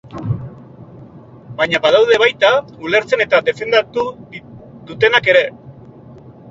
Baina 1.59 1.81
badaude 1.83 2.17
baita 2.23 2.51
ulertzen 2.89 3.25
eta 3.29 3.43
defendatu 3.51 4.09
dutenak 4.91 5.33
ere. 5.37 5.47